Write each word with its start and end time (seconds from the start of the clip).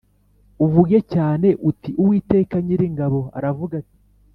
uvuge 0.65 0.97
cyane 1.13 1.47
uti 1.69 1.89
Uwiteka 2.01 2.55
Nyiringabo 2.65 3.19
aravuga 3.37 3.73
ati 3.81 3.97